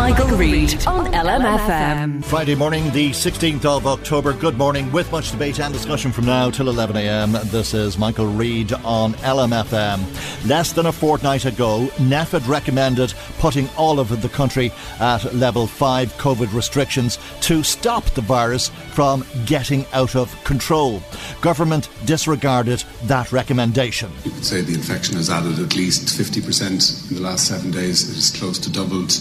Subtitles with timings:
[0.00, 2.24] Michael, Reade on LMFM.
[2.24, 4.32] Friday morning, the 16th of October.
[4.32, 7.32] Good morning, with much debate and discussion from now till 11 a.m.
[7.50, 10.48] This is Michael Reade on LMFM.
[10.48, 16.14] Less than a fortnight ago, NPHET recommended putting all of the country at level 5
[16.14, 21.02] COVID restrictions to stop the virus from getting out of control.
[21.42, 24.10] Government disregarded that recommendation.
[24.24, 28.08] You could say the infection has added at least 50% in the last seven days.
[28.08, 29.12] It has close to doubled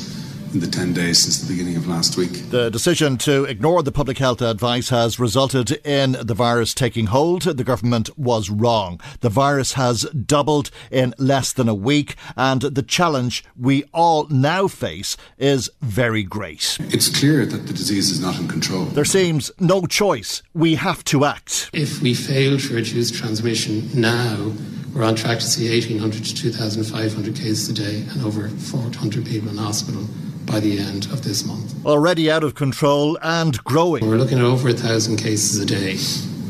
[0.53, 2.49] in the 10 days since the beginning of last week.
[2.49, 7.43] The decision to ignore the public health advice has resulted in the virus taking hold.
[7.43, 8.99] The government was wrong.
[9.21, 14.67] The virus has doubled in less than a week, and the challenge we all now
[14.67, 16.77] face is very great.
[16.79, 18.85] It's clear that the disease is not in control.
[18.85, 20.41] There seems no choice.
[20.53, 21.69] We have to act.
[21.73, 24.53] If we fail to reduce transmission now,
[24.93, 29.49] we're on track to see 1,800 to 2,500 cases a day and over 400 people
[29.49, 30.03] in hospital
[30.45, 31.85] by the end of this month.
[31.85, 34.07] Already out of control and growing.
[34.07, 35.97] We're looking at over a thousand cases a day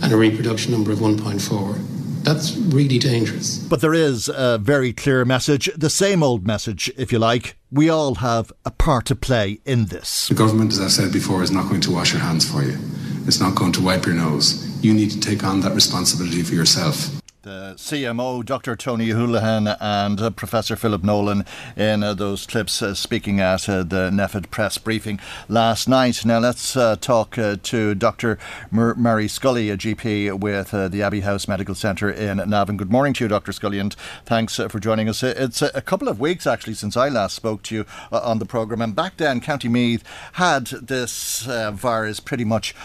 [0.04, 2.24] and a reproduction number of 1.4.
[2.24, 3.58] That's really dangerous.
[3.58, 7.58] But there is a very clear message, the same old message, if you like.
[7.72, 10.28] We all have a part to play in this.
[10.28, 12.78] The government, as I've said before, is not going to wash your hands for you.
[13.26, 14.66] It's not going to wipe your nose.
[14.84, 18.76] You need to take on that responsibility for yourself the CMO, Dr.
[18.76, 21.46] Tony Holohan, and uh, Professor Philip Nolan
[21.78, 26.26] in uh, those clips uh, speaking at uh, the NPHET press briefing last night.
[26.26, 28.38] Now, let's uh, talk uh, to Dr.
[28.72, 32.76] Mary Scully, a GP with the Abbey House Medical Centre in Navan.
[32.76, 33.54] Good morning to you, Dr.
[33.54, 33.96] Scully, and
[34.26, 35.24] thanks for joining us.
[35.24, 38.82] It's a couple of weeks actually since I last spoke to you on the programme,
[38.82, 42.76] and back then, County Meath had this virus pretty much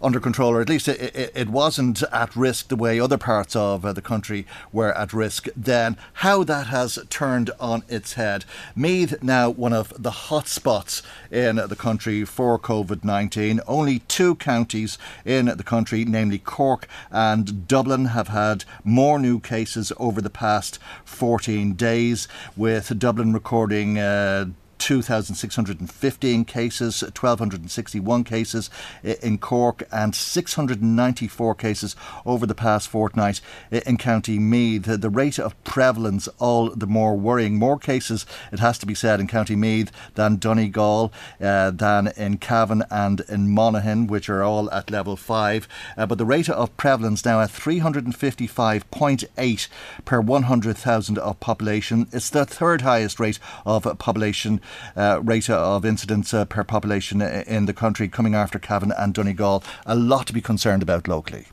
[0.00, 3.56] under control, or at least it, it, it wasn't at risk the way other parts
[3.56, 5.96] of uh, the country were at risk then.
[6.14, 8.44] How that has turned on its head.
[8.76, 13.60] Meath now one of the hotspots in the country for COVID 19.
[13.66, 19.92] Only two counties in the country, namely Cork and Dublin, have had more new cases
[19.98, 23.98] over the past 14 days, with Dublin recording.
[23.98, 24.46] Uh,
[24.78, 28.70] 2,615 cases, 1,261 cases
[29.02, 33.40] in Cork, and 694 cases over the past fortnight
[33.70, 34.84] in County Meath.
[34.84, 37.56] The rate of prevalence all the more worrying.
[37.56, 42.38] More cases, it has to be said, in County Meath than Donegal, uh, than in
[42.38, 45.68] Cavan and in Monaghan, which are all at level 5.
[45.96, 49.68] Uh, but the rate of prevalence now at 355.8
[50.04, 52.06] per 100,000 of population.
[52.12, 54.60] It's the third highest rate of population
[54.96, 59.62] uh, rate of incidents uh, per population in the country, coming after Cavan and Donegal.
[59.86, 61.46] A lot to be concerned about locally.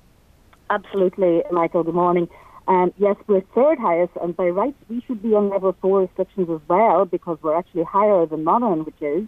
[0.70, 1.84] Absolutely, Michael.
[1.84, 2.28] Good morning.
[2.68, 6.50] Um, yes, we're third highest, and by rights we should be on level four restrictions
[6.50, 9.28] as well because we're actually higher than Monaghan, which is.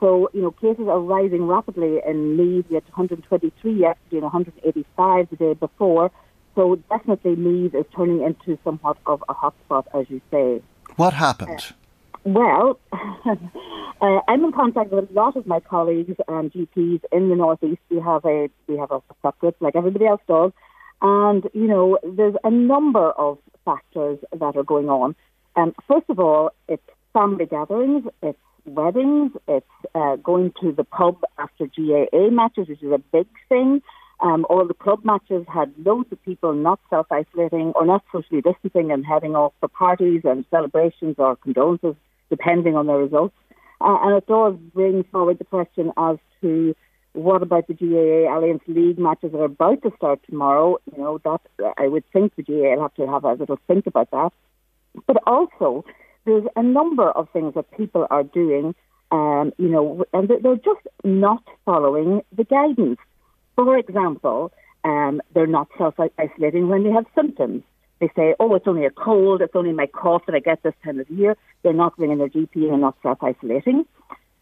[0.00, 2.66] So, you know, cases are rising rapidly in Meath.
[2.68, 6.10] We had 123 yesterday and 185 the day before.
[6.54, 10.62] So definitely Meath is turning into somewhat of a hotspot, as you say.
[10.96, 11.64] What happened?
[11.70, 11.83] Uh,
[12.24, 17.36] well, uh, I'm in contact with a lot of my colleagues and GPs in the
[17.36, 17.80] northeast.
[17.90, 20.52] We have a we have a subgroup like everybody else does,
[21.02, 25.14] and you know there's a number of factors that are going on.
[25.56, 26.82] Um, first of all, it's
[27.12, 32.92] family gatherings, it's weddings, it's uh, going to the pub after GAA matches, which is
[32.92, 33.82] a big thing.
[34.20, 38.40] Um, all the club matches had loads of people not self isolating or not socially
[38.40, 41.96] distancing and heading off for parties and celebrations or condolences
[42.36, 43.36] depending on the results.
[43.80, 46.74] Uh, and it does bring forward the question as to
[47.12, 50.78] What about the GAA Allianz League matches that are about to start tomorrow?
[50.90, 51.42] You know, that
[51.78, 54.32] I would think the GAA will have to have a little think about that.
[55.06, 55.84] But also,
[56.24, 58.74] there's a number of things that people are doing,
[59.10, 62.98] um, you know, and they're just not following the guidance.
[63.56, 64.52] For example,
[64.84, 67.62] um, they're not self isolating when they have symptoms.
[68.04, 70.74] They say, oh, it's only a cold, it's only my cough that I get this
[70.84, 71.38] time of year.
[71.62, 73.86] They're not ringing their GP and not self isolating.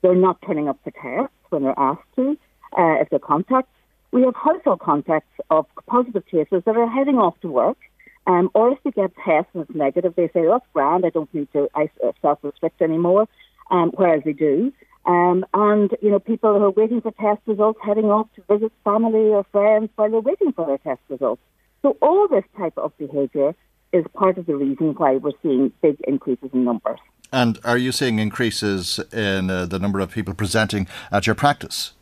[0.00, 2.36] They're not turning up for tests when they're asked to,
[2.76, 3.70] uh, if they're contacts.
[4.10, 7.78] We have household contacts of positive cases that are heading off to work,
[8.26, 11.10] um, or if they get tests and it's negative, they say, oh, that's grand, I
[11.10, 11.86] don't need to uh,
[12.20, 13.28] self restrict anymore,
[13.70, 14.72] um, whereas they do.
[15.06, 18.72] Um, and, you know, people who are waiting for test results heading off to visit
[18.82, 21.42] family or friends while they're waiting for their test results.
[21.82, 23.54] So all this type of behaviour
[23.92, 26.98] is part of the reason why we're seeing big increases in numbers.
[27.32, 31.92] And are you seeing increases in uh, the number of people presenting at your practice?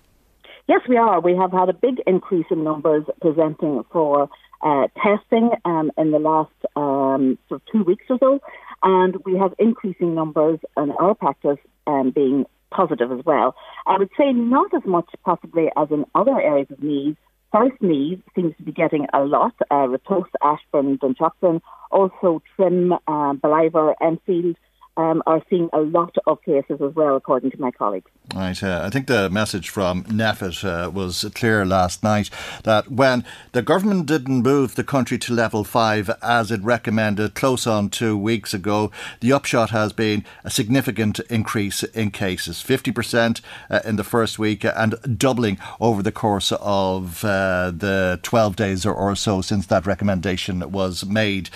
[0.69, 1.21] Yes, we are.
[1.21, 4.29] We have had a big increase in numbers presenting for
[4.63, 8.41] uh, testing um, in the last um, sort of two weeks or so,
[8.83, 13.55] and we have increasing numbers in our practice um, being positive as well.
[13.87, 17.17] I would say not as much possibly as in other areas of Meath.
[17.53, 19.55] First Meath seems to be getting a lot.
[19.71, 21.61] Uh, Ratoath, Ashbourne, Dunshaughlin,
[21.91, 24.57] also Trim, uh, Ballivor, Enfield
[24.97, 28.11] um, are seeing a lot of cases as well, according to my colleagues.
[28.35, 28.63] Right.
[28.63, 32.31] Uh, I think the message from NPHET uh, was clear last night
[32.63, 37.67] that when the government didn't move the country to level five as it recommended close
[37.67, 43.81] on two weeks ago, the upshot has been a significant increase in cases 50% uh,
[43.85, 48.95] in the first week and doubling over the course of uh, the 12 days or,
[48.95, 51.51] or, so since that recommendation was made.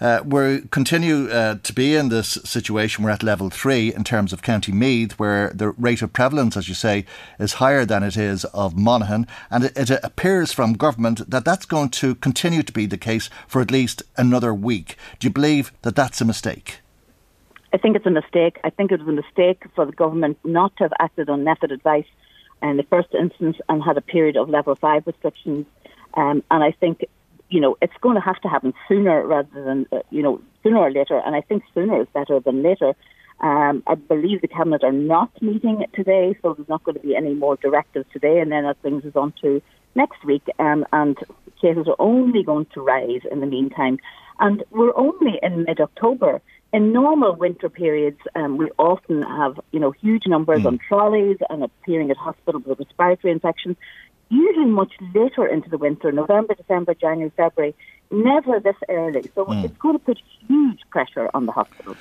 [0.00, 2.69] Uh, we continue uh, to be in this situation.
[2.70, 6.68] We're at level three in terms of County Meath, where the rate of prevalence, as
[6.68, 7.04] you say,
[7.38, 9.26] is higher than it is of Monaghan.
[9.50, 13.28] And it, it appears from government that that's going to continue to be the case
[13.48, 14.96] for at least another week.
[15.18, 16.80] Do you believe that that's a mistake?
[17.72, 18.58] I think it's a mistake.
[18.64, 21.72] I think it was a mistake for the government not to have acted on NPHET
[21.72, 22.06] advice
[22.62, 25.66] in the first instance and had a period of level five restrictions.
[26.14, 27.04] Um, and I think
[27.50, 30.78] you know, it's going to have to happen sooner rather than, uh, you know, sooner
[30.78, 31.20] or later.
[31.24, 32.94] And I think sooner is better than later.
[33.40, 37.16] Um, I believe the cabinet are not meeting today, so there's not going to be
[37.16, 38.38] any more directives today.
[38.40, 39.62] And then that brings us on to
[39.94, 41.16] next week, um, and
[41.60, 43.98] cases are only going to rise in the meantime.
[44.38, 46.40] And we're only in mid-October.
[46.72, 50.66] In normal winter periods, um, we often have, you know, huge numbers mm.
[50.66, 53.76] on trolleys and appearing at hospitals with respiratory infections
[54.30, 57.74] usually much later into the winter, November, December, January, February,
[58.10, 59.30] never this early.
[59.34, 59.64] So mm.
[59.64, 61.96] it's going to put huge pressure on the hospitals.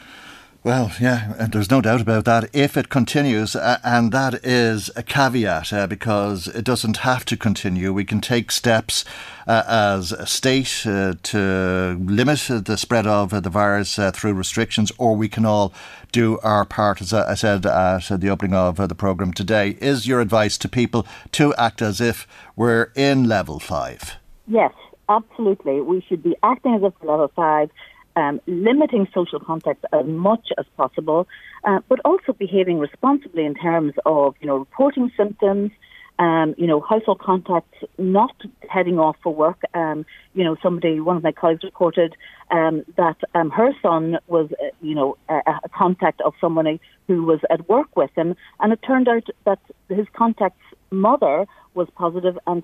[0.62, 2.50] Well, yeah, there's no doubt about that.
[2.52, 7.38] If it continues, uh, and that is a caveat uh, because it doesn't have to
[7.38, 7.94] continue.
[7.94, 9.06] We can take steps
[9.48, 14.92] uh, as a state uh, to limit the spread of the virus uh, through restrictions,
[14.98, 15.74] or we can all
[16.12, 17.00] do our part.
[17.00, 21.08] As I said at the opening of the programme today, is your advice to people
[21.32, 22.28] to act as if
[22.58, 24.18] we're in level five?
[24.46, 24.74] Yes,
[25.10, 25.82] absolutely.
[25.82, 27.70] We should be acting as if level five
[28.16, 31.28] um, limiting social contacts as much as possible,
[31.64, 35.72] uh, but also behaving responsibly in terms of, you know, reporting symptoms,
[36.20, 38.36] um, you know, household contacts, not
[38.68, 39.62] heading off for work.
[39.74, 42.16] Um, you know, somebody, one of my colleagues reported
[42.52, 47.24] um, that um, her son was, uh, you know, a, a, contact of someone who
[47.24, 50.60] was at work with him, and it turned out that his contact's
[50.92, 52.64] mother was positive, and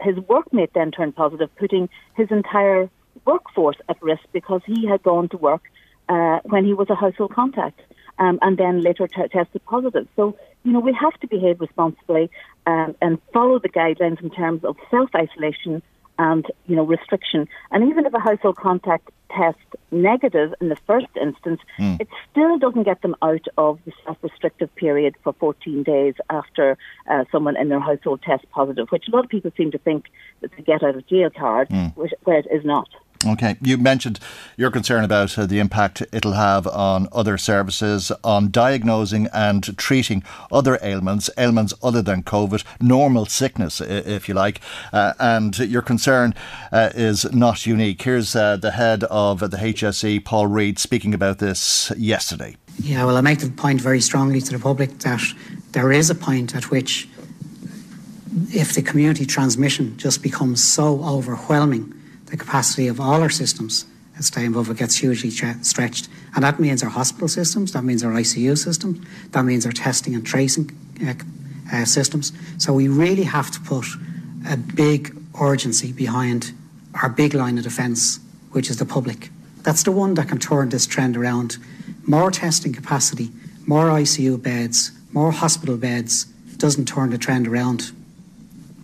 [0.00, 2.88] his workmate then turned positive, putting his entire
[3.24, 5.62] workforce at risk because he had gone to work
[6.08, 7.80] uh, when he was a household contact
[8.18, 10.06] um, and then later t- tested positive.
[10.16, 12.30] So, you know, we have to behave responsibly
[12.66, 15.82] um, and follow the guidelines in terms of self isolation
[16.18, 17.48] and, you know, restriction.
[17.70, 19.58] And even if a household contact test
[19.90, 22.00] negative in the first instance, mm.
[22.00, 26.76] it still doesn't get them out of the self-restrictive period for 14 days after
[27.10, 30.06] uh, someone in their household tests positive, which a lot of people seem to think
[30.40, 31.96] that they get out of jail card, mm.
[31.96, 32.88] which, where it is not.
[33.26, 34.20] Okay, you mentioned
[34.56, 40.22] your concern about uh, the impact it'll have on other services, on diagnosing and treating
[40.52, 44.60] other ailments, ailments other than COVID, normal sickness, if you like.
[44.92, 46.34] Uh, and your concern
[46.70, 48.02] uh, is not unique.
[48.02, 52.56] Here's uh, the head of the HSE, Paul Reid, speaking about this yesterday.
[52.78, 55.22] Yeah, well, I make the point very strongly to the public that
[55.70, 57.08] there is a point at which,
[58.52, 61.94] if the community transmission just becomes so overwhelming,
[62.26, 66.08] the capacity of all our systems at Steinbova gets hugely stretched.
[66.34, 70.14] And that means our hospital systems, that means our ICU systems, that means our testing
[70.14, 70.70] and tracing
[71.06, 71.14] uh,
[71.72, 72.32] uh, systems.
[72.58, 73.86] So we really have to put
[74.48, 76.52] a big urgency behind
[77.02, 78.20] our big line of defence,
[78.52, 79.30] which is the public.
[79.62, 81.56] That's the one that can turn this trend around.
[82.06, 83.30] More testing capacity,
[83.66, 86.24] more ICU beds, more hospital beds
[86.56, 87.92] doesn't turn the trend around.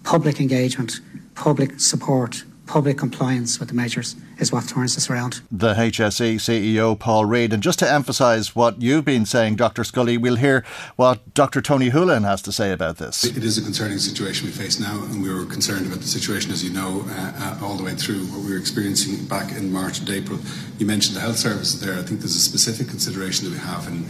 [0.02, 1.00] Public engagement,
[1.34, 5.40] public support, public compliance with the measures is what turns this around.
[5.50, 7.52] The HSE CEO, Paul Reid.
[7.52, 9.82] And just to emphasise what you've been saying, Dr.
[9.82, 11.60] Scully, we'll hear what Dr.
[11.60, 13.24] Tony Holohan has to say about this.
[13.24, 16.52] It is a concerning situation we face now, and we were concerned about the situation,
[16.52, 19.72] as you know, uh, uh, all the way through what we were experiencing back in
[19.72, 20.38] March and April.
[20.78, 21.98] You mentioned the health services there.
[21.98, 24.04] I think there's a specific consideration that we have in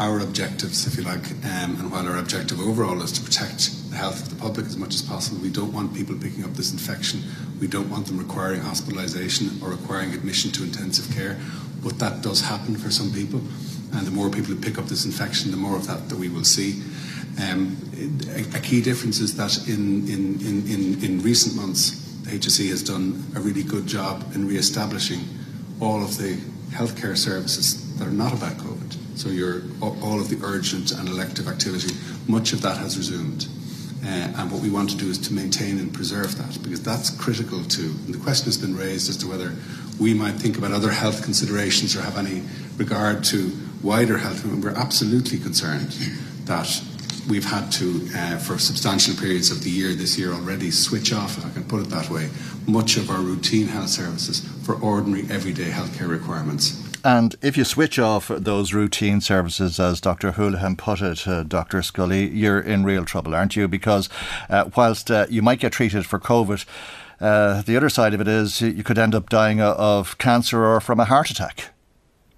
[0.00, 3.96] our objectives, if you like, um, and while our objective overall is to protect the
[3.96, 6.72] health of the public as much as possible, we don't want people picking up this
[6.72, 7.22] infection.
[7.60, 11.38] We don't want them requiring hospitalisation or requiring admission to intensive care.
[11.84, 13.40] But that does happen for some people,
[13.92, 16.30] and the more people who pick up this infection, the more of that that we
[16.30, 16.82] will see.
[17.42, 17.76] Um,
[18.54, 21.92] a, key difference is that in, in, in, in, recent months,
[22.22, 25.20] the HSE has done a really good job in re-establishing
[25.78, 26.34] all of the
[26.70, 28.69] healthcare services that are not about COVID.
[29.20, 31.94] So your, all of the urgent and elective activity,
[32.26, 33.48] much of that has resumed.
[34.02, 37.10] Uh, and what we want to do is to maintain and preserve that because that's
[37.10, 37.94] critical too.
[38.06, 39.52] And the question has been raised as to whether
[40.00, 42.44] we might think about other health considerations or have any
[42.78, 44.42] regard to wider health.
[44.42, 45.90] And we're absolutely concerned
[46.46, 46.82] that
[47.28, 51.36] we've had to, uh, for substantial periods of the year this year already, switch off,
[51.36, 52.30] if I can put it that way,
[52.66, 56.79] much of our routine health services for ordinary everyday healthcare requirements.
[57.04, 60.32] And if you switch off those routine services, as Dr.
[60.32, 61.82] Holohan put it, uh, Dr.
[61.82, 63.68] Scully, you're in real trouble, aren't you?
[63.68, 64.08] Because
[64.48, 66.64] uh, whilst uh, you might get treated for COVID,
[67.20, 70.80] uh, the other side of it is you could end up dying of cancer or
[70.80, 71.72] from a heart attack.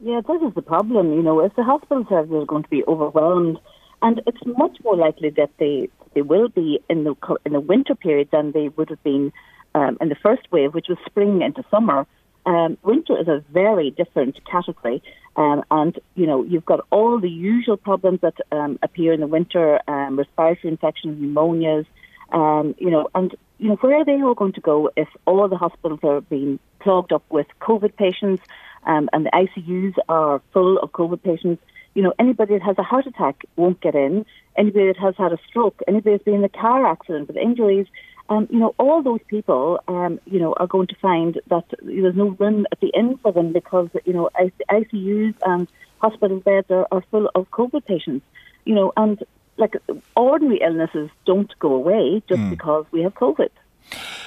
[0.01, 1.13] Yeah, this is the problem.
[1.13, 3.59] You know, if the hospital services are going to be overwhelmed,
[4.03, 7.15] and it's much more likely that they they will be in the
[7.47, 9.33] in the winter period than they would have been
[9.77, 12.07] um, in the first wave, which was spring into summer.
[12.45, 15.03] Um, winter is a very different category,
[15.37, 19.27] um, and you know you've got all the usual problems that um, appear in the
[19.27, 21.87] winter: um, respiratory infections, pneumonias.
[22.33, 25.47] Um, you know, and you know where are they all going to go if all
[25.49, 28.43] the hospitals are being clogged up with COVID patients,
[28.87, 31.63] um, and the ICUs are full of COVID patients?
[31.95, 34.27] You know, anybody that has a heart attack won't get in.
[34.57, 37.87] Anybody that has had a stroke, anybody that's been in a car accident with injuries
[38.29, 42.17] um, you know, all those people, um, you know, are going to find that there's
[42.17, 44.31] no room at the inn for them because, you know,
[44.71, 48.25] ICUs and hospital beds are, are full of COVID patients,
[48.65, 49.23] you know, and
[49.57, 49.77] like
[50.17, 52.51] ordinary illnesses don't go away just mm.
[52.51, 53.51] because we have COVID.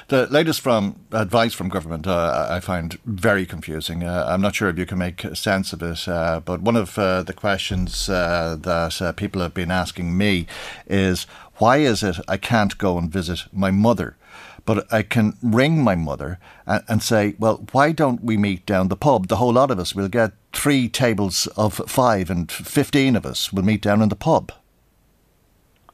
[0.07, 4.03] The latest from advice from government uh, I find very confusing.
[4.03, 6.99] Uh, I'm not sure if you can make sense of it, uh, but one of
[6.99, 10.45] uh, the questions uh, that uh, people have been asking me
[10.85, 11.25] is
[11.57, 14.15] why is it I can't go and visit my mother?
[14.65, 18.87] But I can ring my mother and, and say, well, why don't we meet down
[18.87, 19.27] the pub?
[19.27, 23.53] The whole lot of us will get three tables of five, and 15 of us
[23.53, 24.51] will meet down in the pub.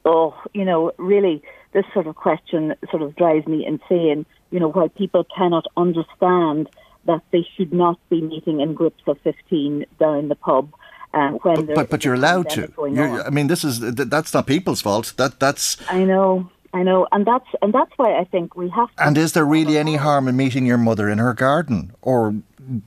[0.06, 4.26] Oh, you know, really, this sort of question sort of drives me insane.
[4.52, 6.70] You know, why people cannot understand
[7.06, 10.74] that they should not be meeting in groups of 15 down the pub
[11.14, 12.72] um, when but, but, but you're allowed to.
[12.78, 15.14] You're, I mean, this is that's not people's fault.
[15.18, 15.78] That that's.
[15.90, 16.50] I know.
[16.74, 18.96] I know, and that's and that's why I think we have.
[18.96, 22.34] To And is there really any harm in meeting your mother in her garden, or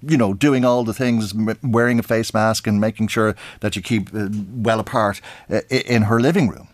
[0.02, 3.82] you know, doing all the things, wearing a face mask and making sure that you
[3.82, 6.68] keep uh, well apart uh, in her living room?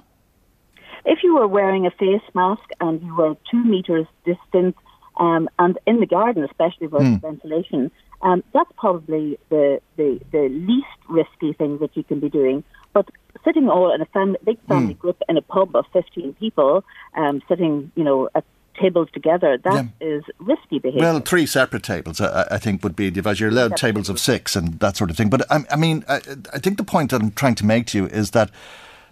[1.05, 4.77] If you were wearing a face mask and you were two meters distant,
[5.17, 7.21] um, and in the garden, especially where mm.
[7.21, 7.91] ventilation,
[8.23, 12.65] um, that's probably the, the, the least risky thing that you can be doing.
[12.93, 13.09] But
[13.45, 14.99] sitting all in a fam- big family mm.
[14.99, 16.85] group in a pub of 15 people,
[17.15, 18.45] um, sitting, you know, at
[18.81, 20.07] tables together, that yeah.
[20.07, 21.01] is risky behaviour.
[21.01, 23.41] Well, three separate tables, I, I think, would be devised.
[23.41, 25.31] You're allowed tables of six and that sort of thing.
[25.31, 26.17] But I, I mean, I,
[26.53, 28.51] I think the point that I'm trying to make to you is that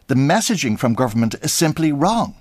[0.08, 2.34] the messaging from government is simply wrong.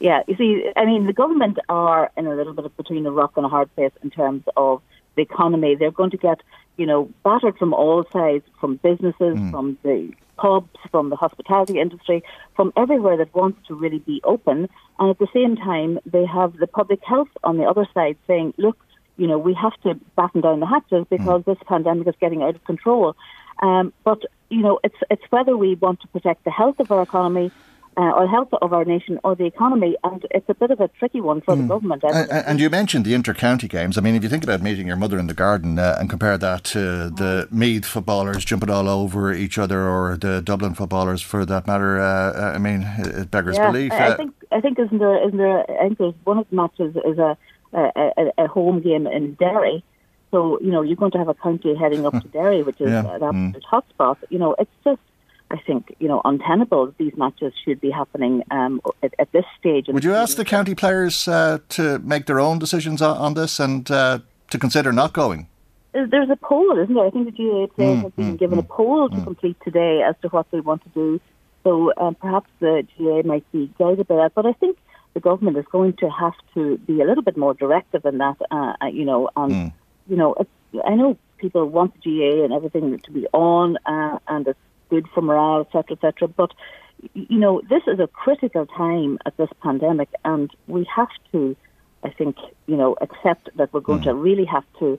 [0.00, 3.10] Yeah, you see, I mean, the government are in a little bit of between a
[3.10, 4.80] rock and a hard place in terms of
[5.18, 5.74] the economy.
[5.74, 6.40] They're going to get,
[6.76, 9.50] you know, battered from all sides, from businesses, mm.
[9.50, 12.22] from the pubs, from the hospitality industry,
[12.56, 14.68] from everywhere that wants to really be open.
[14.98, 18.54] And at the same time, they have the public health on the other side saying,
[18.56, 18.78] look,
[19.16, 21.16] you know, we have to batten down the hatches hmm.
[21.16, 21.46] because mm.
[21.46, 23.16] this pandemic is getting out of control.
[23.60, 27.02] Um, but you know, it's it's whether we want to protect the health of our
[27.02, 27.50] economy
[27.98, 29.96] uh, or health of our nation or the economy.
[30.04, 31.56] And it's a bit of a tricky one for mm.
[31.56, 31.68] the hmm.
[31.68, 32.04] government.
[32.04, 33.98] And, and, you mentioned the inter-county games.
[33.98, 36.38] I mean, if you think about meeting your mother in the garden uh, and compare
[36.38, 41.44] that to the Meath footballers jumping all over each other or the Dublin footballers for
[41.44, 43.92] that matter, uh, uh I mean, it beggars yeah, belief.
[43.92, 46.48] I, I, uh, think, I think isn't there, isn't there, I think there's one of
[46.50, 47.36] the matches is a,
[47.72, 49.82] a, a home game in Derry.
[50.30, 52.90] So, you know, you're going to have a county heading up to Derry, which is
[52.90, 53.00] yeah.
[53.00, 53.60] uh, that mm.
[53.72, 54.18] hotspot.
[54.30, 55.00] You know, it's just
[55.50, 56.94] I think, you know, untenable.
[56.98, 59.86] These matches should be happening um, at, at, this stage.
[59.88, 63.58] Would you ask the county players uh, to make their own decisions on, on this
[63.58, 64.18] and uh,
[64.50, 65.48] to consider not going?
[65.92, 67.06] There's a poll, isn't there?
[67.06, 69.24] I think the GAA players mm, have been mm, given mm, a poll to mm.
[69.24, 71.20] complete today as to what they want to do.
[71.64, 74.34] So um, perhaps the GAA might be guided by that.
[74.34, 74.76] But I think
[75.14, 78.36] the government is going to have to be a little bit more directive in that,
[78.50, 79.72] uh, uh you know, and, mm.
[80.08, 80.34] you know,
[80.86, 85.06] I know people want the GAA and everything to be on, uh, and it's good
[85.14, 86.28] for morale, etc., etc.
[86.28, 86.52] But
[87.14, 91.56] you know, this is a critical time at this pandemic, and we have to,
[92.02, 94.04] I think, you know, accept that we're going mm.
[94.04, 94.98] to really have to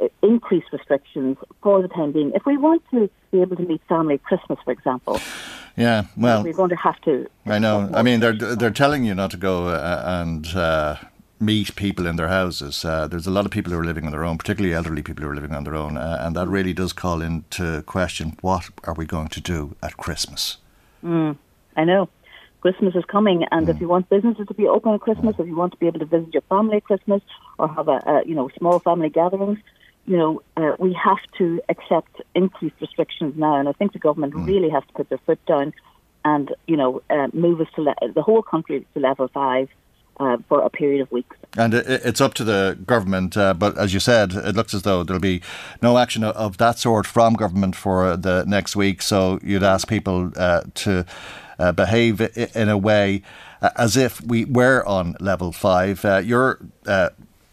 [0.00, 2.32] uh, increase restrictions for the time being.
[2.34, 5.20] If we want to be able to meet family at Christmas, for example.
[5.76, 7.28] Yeah, well, we're going to have to.
[7.46, 7.88] I know.
[7.94, 10.96] I mean, they're they're telling you not to go uh, and uh,
[11.40, 12.84] meet people in their houses.
[12.84, 15.24] Uh, there's a lot of people who are living on their own, particularly elderly people
[15.24, 18.68] who are living on their own, uh, and that really does call into question what
[18.84, 20.58] are we going to do at Christmas?
[21.04, 21.36] Mm,
[21.76, 22.08] I know.
[22.60, 23.70] Christmas is coming, and mm.
[23.70, 26.00] if you want businesses to be open at Christmas, if you want to be able
[26.00, 27.22] to visit your family at Christmas
[27.58, 29.58] or have a, a you know small family gatherings,
[30.06, 34.34] you know uh, we have to accept increased restrictions now, and I think the government
[34.34, 34.44] mm.
[34.44, 35.72] really has to put their foot down
[36.24, 39.68] and you know uh, move us to le- the whole country to level five
[40.20, 41.36] uh, for a period of weeks.
[41.56, 45.02] And it's up to the government, uh, but as you said, it looks as though
[45.02, 45.40] there'll be
[45.82, 49.02] no action of that sort from government for the next week.
[49.02, 51.06] So you'd ask people uh, to
[51.58, 52.20] uh, behave
[52.54, 53.22] in a way
[53.62, 56.04] uh, as if we were on level five.
[56.04, 56.60] Uh, you're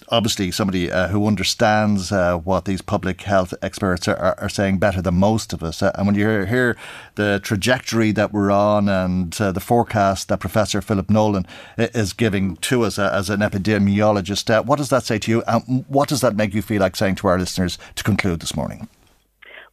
[0.09, 5.01] obviously somebody uh, who understands uh, what these public health experts are, are, saying better
[5.01, 5.81] than most of us.
[5.81, 6.77] Uh, and when you hear
[7.15, 11.45] the trajectory that we're on and uh, the forecast that Professor Philip Nolan
[11.77, 15.43] is giving to us uh, as an epidemiologist, uh, what does that say to you?
[15.47, 18.55] And what does that make you feel like saying to our listeners to conclude this
[18.55, 18.88] morning?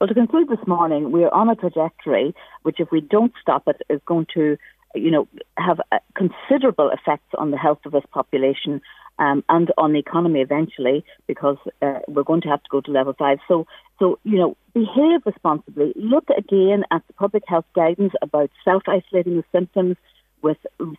[0.01, 3.83] Well, to conclude this morning, we're on a trajectory which, if we don't stop it,
[3.89, 4.57] is going to
[4.95, 5.81] you know, have
[6.15, 8.81] considerable effects on the health of this population
[9.19, 12.91] um, and on the economy eventually, because uh, we're going to have to go to
[12.91, 13.39] level five.
[13.49, 13.67] So,
[13.99, 15.93] so you know, behave responsibly.
[15.97, 19.97] Look again at the public health guidance about self isolating the symptoms
[20.43, 20.59] with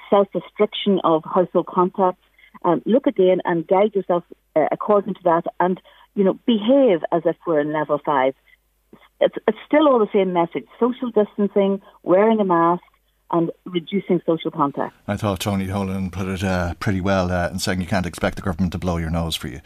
[0.10, 2.23] self restriction of household contacts.
[2.63, 4.23] Um, look again and guide yourself
[4.56, 5.82] uh, according to that, and
[6.15, 8.36] you know, behave as if we're in level five.
[9.19, 12.84] It's, it's still all the same message: social distancing, wearing a mask
[13.34, 14.96] and reducing social contact.
[15.08, 18.38] I thought Tony Holohan put it uh, pretty well uh, in saying you can't expect
[18.38, 19.60] the government to blow your nose for you.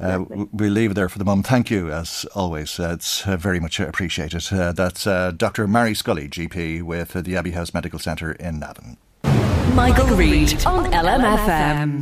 [0.00, 1.46] Uh, we'll leave it there for the moment.
[1.46, 2.80] Thank you, as always.
[2.80, 4.50] Uh, it's uh, very much appreciated.
[4.50, 5.66] Uh, that's Dr.
[5.66, 8.96] Mary Scully, GP, with the Abbey House Medical Centre in Navan.
[9.24, 12.00] Michael, Michael Reade on LMFM.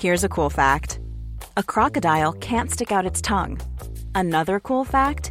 [0.00, 0.98] Here's a cool fact
[1.56, 3.60] a crocodile can't stick out its tongue.
[4.14, 5.30] Another cool fact